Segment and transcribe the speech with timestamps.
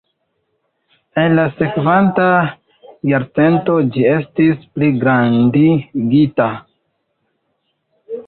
[1.23, 2.23] En la sekvanta
[3.11, 6.49] jarcento ĝi estis pligrandigita.